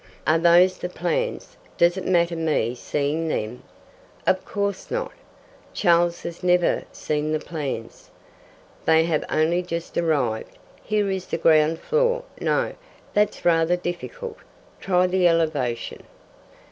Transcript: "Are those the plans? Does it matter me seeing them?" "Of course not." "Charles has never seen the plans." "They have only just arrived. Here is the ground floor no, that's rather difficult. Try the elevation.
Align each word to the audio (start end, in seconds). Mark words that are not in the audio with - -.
"Are 0.25 0.39
those 0.39 0.79
the 0.79 0.89
plans? 0.89 1.55
Does 1.77 1.95
it 1.95 2.07
matter 2.07 2.35
me 2.35 2.73
seeing 2.73 3.27
them?" 3.27 3.61
"Of 4.25 4.43
course 4.45 4.89
not." 4.89 5.11
"Charles 5.75 6.23
has 6.23 6.41
never 6.43 6.85
seen 6.91 7.31
the 7.33 7.37
plans." 7.39 8.09
"They 8.85 9.03
have 9.05 9.23
only 9.29 9.61
just 9.61 9.99
arrived. 9.99 10.57
Here 10.83 11.11
is 11.11 11.27
the 11.27 11.37
ground 11.37 11.77
floor 11.77 12.23
no, 12.39 12.73
that's 13.13 13.45
rather 13.45 13.75
difficult. 13.75 14.37
Try 14.79 15.05
the 15.05 15.27
elevation. 15.27 16.01